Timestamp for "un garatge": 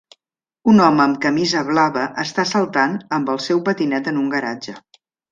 4.23-4.75